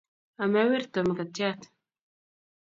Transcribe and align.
Ame 0.41 0.61
werto 0.69 0.99
mkatiat 1.09 1.61